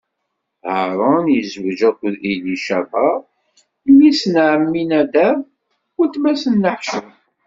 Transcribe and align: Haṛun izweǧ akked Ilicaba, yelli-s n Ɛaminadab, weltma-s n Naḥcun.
Haṛun 0.73 1.25
izweǧ 1.39 1.79
akked 1.89 2.15
Ilicaba, 2.31 3.07
yelli-s 3.85 4.21
n 4.33 4.35
Ɛaminadab, 4.45 5.37
weltma-s 5.97 6.43
n 6.51 6.55
Naḥcun. 6.63 7.09